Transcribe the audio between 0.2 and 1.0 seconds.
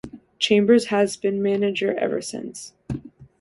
Chambers